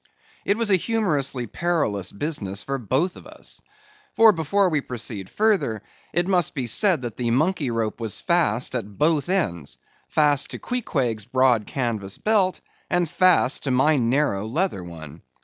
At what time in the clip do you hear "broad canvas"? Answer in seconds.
11.25-12.17